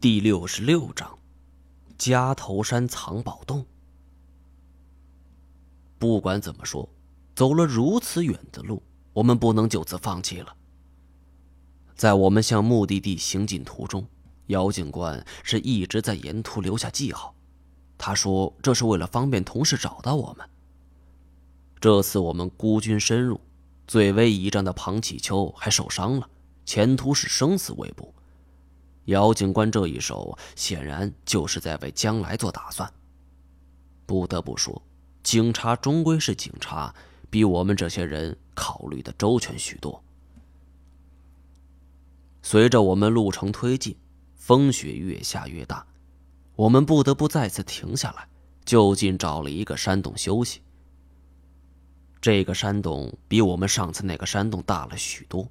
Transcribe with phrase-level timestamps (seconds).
[0.00, 1.18] 第六十六章，
[1.98, 3.66] 夹头山藏宝洞。
[5.98, 6.88] 不管怎么说，
[7.34, 8.80] 走了如此远的路，
[9.12, 10.54] 我们不能就此放弃了。
[11.96, 14.06] 在我们向目的地行进途中，
[14.46, 17.34] 姚警官是一直在沿途留下记号。
[17.98, 20.48] 他说，这是为了方便同事找到我们。
[21.80, 23.40] 这次我们孤军深入，
[23.88, 26.30] 最为倚仗的庞启秋还受伤了，
[26.64, 28.14] 前途是生死未卜。
[29.08, 32.90] 姚警官这一手，显然就是在为将来做打算。
[34.04, 34.82] 不得不说，
[35.22, 36.94] 警察终归是警察，
[37.30, 40.02] 比我们这些人考虑的周全许多。
[42.42, 43.96] 随着我们路程推进，
[44.36, 45.86] 风雪越下越大，
[46.54, 48.28] 我们不得不再次停下来，
[48.66, 50.60] 就近找了一个山洞休息。
[52.20, 55.48] 这个山洞比我们上次那个山洞大了许多。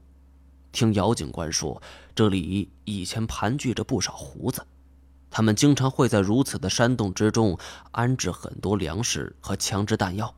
[0.71, 1.81] 听姚警官说，
[2.17, 4.65] 这里以前盘踞着不少胡子，
[5.29, 7.55] 他们经常会在如此的山洞之中
[7.91, 10.33] 安置很多粮食和枪支弹药，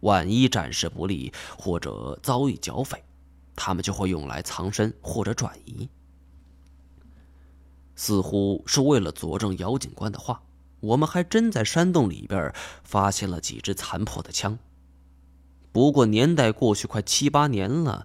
[0.00, 3.04] 万一战事不利或者遭遇剿匪，
[3.54, 5.88] 他们就会用来藏身或者转移。
[7.94, 10.42] 似乎是为了佐证姚警官的话，
[10.80, 14.58] 我们还真在山洞里边发现了几支残破的枪。
[15.70, 18.04] 不过年代过去快七八年了，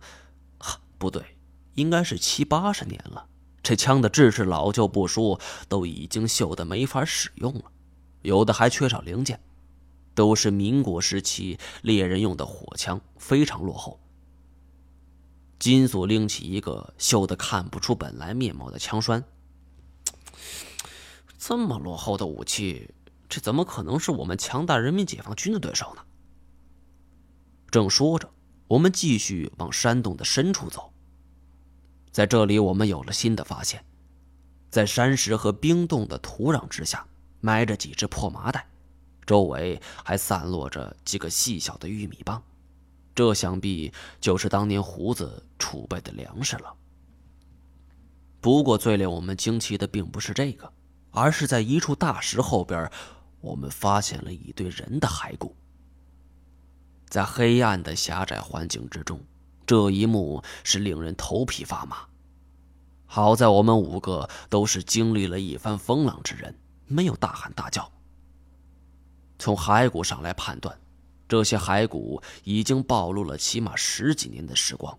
[0.60, 1.26] 啊，不对。
[1.76, 3.28] 应该是七八十年了，
[3.64, 7.72] 这枪的制式老旧不说，都已经锈得没法使用了，
[8.22, 9.40] 有的还缺少零件，
[10.14, 14.00] 都是民国时期猎人用的火枪，非常落后。
[15.60, 19.24] 金锁拎起一个锈得看不出本来面貌的枪栓，
[21.38, 22.90] 这么落后的武器，
[23.30, 26.02] 这怎么可能是我们强大人民解放军的对手呢？
[27.70, 28.30] 正说着，
[28.68, 30.91] 我们继续往山洞的深处走。
[32.12, 33.86] 在这里，我们有了新的发现，
[34.70, 37.06] 在山石和冰冻的土壤之下，
[37.40, 38.68] 埋着几只破麻袋，
[39.26, 42.44] 周围还散落着几个细小的玉米棒，
[43.16, 46.74] 这想必就是当年胡子储备的粮食了。
[48.42, 50.70] 不过，最令我们惊奇的并不是这个，
[51.12, 52.92] 而是在一处大石后边，
[53.40, 55.56] 我们发现了一堆人的骸骨。
[57.08, 59.20] 在黑暗的狭窄环境之中。
[59.66, 61.98] 这一幕是令人头皮发麻。
[63.06, 66.58] 好在我们五个都是经历了一番风浪之人，
[66.88, 67.92] 没有大喊大叫。
[69.38, 70.80] 从骸骨上来判断，
[71.28, 74.98] 这些骸骨已经暴露了起码十几年的时光。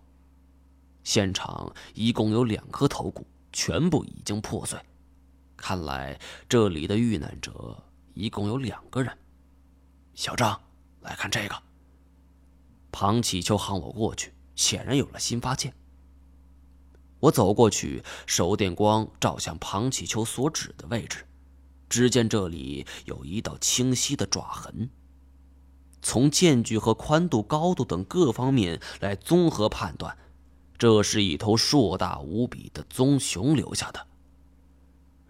[1.03, 4.79] 现场一共有两颗头骨，全部已经破碎。
[5.55, 6.19] 看来
[6.49, 7.81] 这里的遇难者
[8.13, 9.17] 一共有两个人。
[10.13, 10.59] 小张，
[11.01, 11.55] 来看这个。
[12.91, 14.32] 庞启秋喊我过去。
[14.55, 15.73] 显然有了新发现。
[17.19, 21.25] 我走过去，手电光照向庞启秋所指的位置，
[21.87, 24.89] 只见这里有一道清晰的爪痕。
[26.01, 30.17] 从间距和宽度、高度等各方面来综合判断，
[30.77, 34.05] 这是一头硕大无比的棕熊留下的。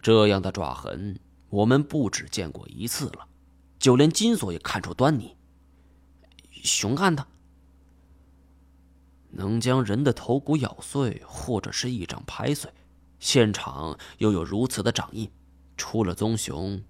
[0.02, 3.28] 这样的爪痕，我们不止见过一次了，
[3.78, 5.36] 就连金锁也看出端倪。
[6.50, 7.24] 熊干的。
[9.36, 12.72] 能将人的头骨咬碎，或者是一掌拍碎，
[13.18, 15.30] 现场又有如此的掌印，
[15.76, 16.82] 除了棕熊，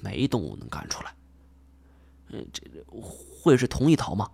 [0.00, 1.14] 没动物能干出来。
[2.28, 4.30] 嗯，这会是同一头吗？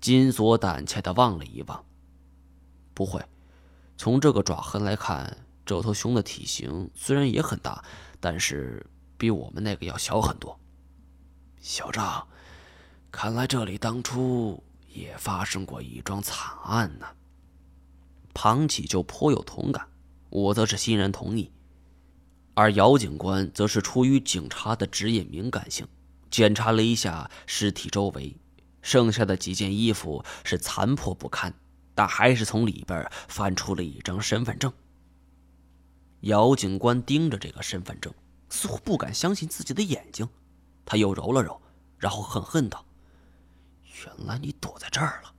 [0.00, 1.84] 金锁胆怯的望了一望，
[2.94, 3.22] 不会。
[3.96, 7.84] 从这个爪痕来看，这头熊的体型虽然也很大，
[8.20, 8.84] 但是
[9.16, 10.58] 比我们那个要小很多。
[11.60, 12.26] 小张，
[13.10, 14.62] 看来这里当初……
[14.94, 17.06] 也发生过一桩惨案呢。
[18.32, 19.86] 庞启就颇有同感，
[20.30, 21.50] 我则是欣然同意。
[22.54, 25.86] 而姚警官则是出于警察的职业敏感性，
[26.30, 28.36] 检查了一下尸体周围，
[28.80, 31.52] 剩下的几件衣服是残破不堪，
[31.94, 34.72] 但还是从里边翻出了一张身份证。
[36.20, 38.12] 姚警官盯着这个身份证，
[38.48, 40.28] 似乎不敢相信自己的眼睛，
[40.86, 41.60] 他又揉了揉，
[41.98, 42.83] 然后恨恨道。
[44.02, 45.32] 原来你躲在这儿了。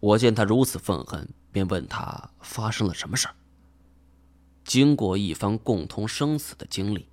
[0.00, 3.34] 我见他如此愤恨，便问他发生了什么事儿。
[4.64, 7.08] 经过一番共同生死的经历，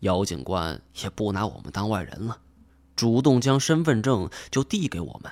[0.00, 2.40] 姚警官也不拿我们当外人了，
[2.96, 5.30] 主动将身份证就递给我们。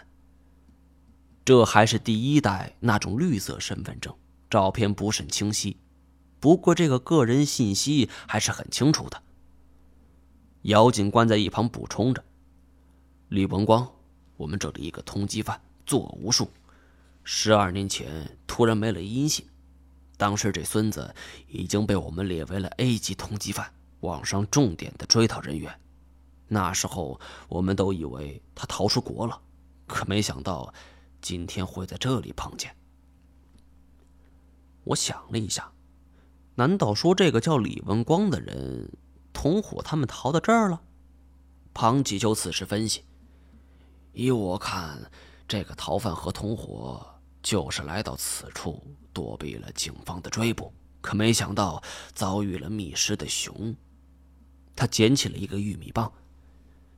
[1.44, 4.14] 这还是第一代那种绿色身份证，
[4.50, 5.78] 照片不甚清晰，
[6.40, 9.22] 不过这个个人信息还是很清楚的。
[10.62, 12.22] 姚警官在一旁补充着
[13.28, 13.88] ：“李文光。”
[14.36, 16.48] 我们这里一个通缉犯，作恶无数，
[17.24, 19.44] 十二年前突然没了音信，
[20.16, 21.12] 当时这孙子
[21.48, 25.76] 已经被我们列为了 A 级通缉犯，网上重点的追讨人员。
[26.46, 29.40] 那时候我们都以为他逃出国了，
[29.88, 30.72] 可没想到
[31.20, 32.76] 今天会在这里碰见。
[34.84, 35.72] 我想了一下，
[36.54, 38.96] 难道说这个叫李文光的人
[39.32, 40.80] 同伙他们逃到这儿了？
[41.74, 43.04] 庞吉秋此时分析：
[44.18, 44.98] 依我看，
[45.46, 47.06] 这个逃犯和同伙
[47.40, 48.82] 就是来到此处。
[49.12, 51.82] 躲避了警方的追捕，可没想到
[52.14, 53.74] 遭遇了觅食的熊。
[54.76, 56.12] 他捡起了一个玉米棒，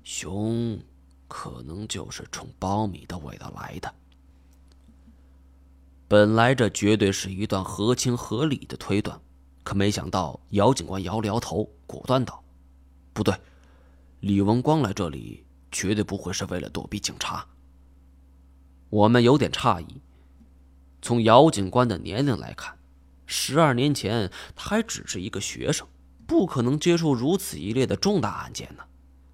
[0.03, 0.79] 熊
[1.29, 3.95] 可能就是冲苞米的味道来的。
[6.09, 9.19] 本来这绝对是一段合情合理的推断，
[9.63, 12.43] 可没想到姚警官摇了摇头，果断道
[13.13, 13.35] ：“不对，
[14.21, 17.47] 李文光来这里绝对不会是为了躲避警察。”
[18.91, 20.03] 我们有点诧异。
[21.03, 22.79] 从姚警官的年龄来看，
[23.25, 25.87] 十二年前他还只是一个学生，
[26.27, 28.85] 不可能接触如此一列的重大案件呢。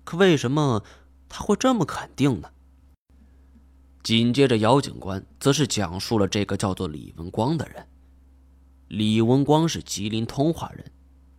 [0.04, 0.84] 可为什么
[1.28, 2.50] 他会这么肯定呢？
[4.04, 7.88] 紧接着，姚警官则是讲述了这个叫做李文光的人。
[8.86, 10.92] 李文光是吉林通化人，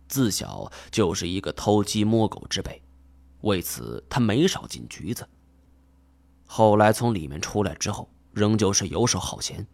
[0.06, 2.82] 自小就是一个偷鸡摸狗之辈，
[3.42, 5.28] 为此他没少进局子。
[6.46, 9.66] 后来从里面出来之后，仍旧是游手好闲。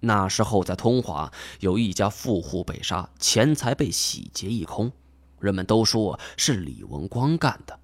[0.00, 4.92] 那时候，在通化有一家富户被杀，钱财被洗劫一空，
[5.40, 7.78] 人们都说是李文光干的。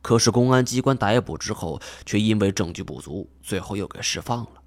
[0.00, 4.62] 可是公安机关逮捕之后，却因为证据不足，最后又给释放了。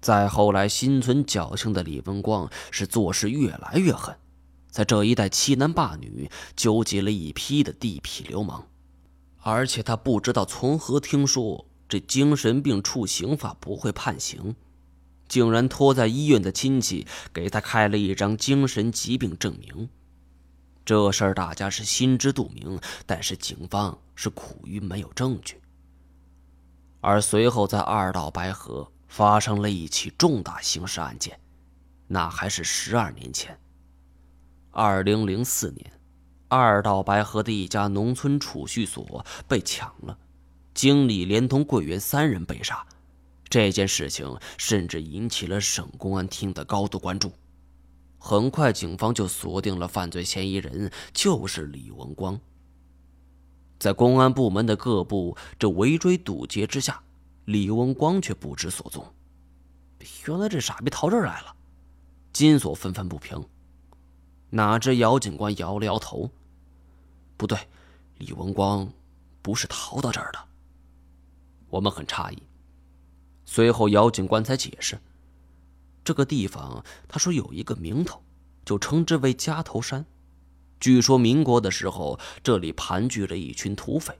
[0.00, 4.16] 再后来，心存侥幸的李文光是做事越来越狠，
[4.76, 8.66] 在这一带欺男霸女，纠集了一批的地痞流氓，
[9.40, 14.54] 而且他不知道从何听说这精神病处刑法不会判刑。
[15.28, 19.88] 竟然托在医院的亲戚给他开了一张精神疾病证明，
[20.84, 25.58] 这事儿大家是心知肚明，但是警方是苦于没有证据。
[27.00, 31.40] 而随后在二道白河发生了一起重大刑事案件，
[32.08, 33.58] 那还是十二年前。
[34.78, 35.90] 二零零四年，
[36.48, 40.18] 二道白河的一家农村储蓄所被抢了，
[40.74, 42.86] 经理连同柜员三人被杀。
[43.48, 47.32] 这件事情甚至引起了省公安厅的高度关注。
[48.18, 52.38] 很快，警方就锁定了犯罪嫌疑人，就是李文光。
[53.78, 57.02] 在公安部门的各部这围追堵截之下，
[57.46, 59.02] 李文光却不知所踪。
[60.26, 61.56] 原来这傻逼逃这儿来了，
[62.30, 63.42] 金锁愤愤不平。
[64.50, 66.30] 哪知姚警官摇了摇头
[67.36, 67.58] ：“不对，
[68.18, 68.90] 李文光
[69.42, 70.38] 不是逃到这儿的。”
[71.68, 72.42] 我们很诧异。
[73.44, 74.98] 随后，姚警官才解释，
[76.04, 78.22] 这个地方他说有一个名头，
[78.64, 80.04] 就称之为夹头山。
[80.78, 84.18] 据说民国的时候，这里盘踞着一群土匪，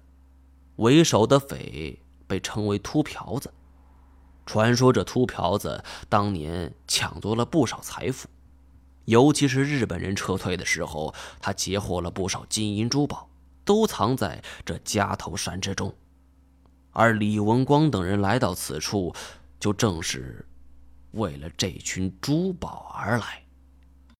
[0.76, 3.52] 为首的匪被称为秃瓢子。
[4.44, 8.28] 传说这秃瓢子当年抢夺了不少财富，
[9.06, 13.28] 尤其是日本人撤退的时候，他截获了不少金银珠宝，
[13.64, 15.92] 都藏在这夹头山之中。
[16.90, 19.14] 而李文光等人来到此处，
[19.58, 20.46] 就正是
[21.12, 23.45] 为了这群珠宝而来。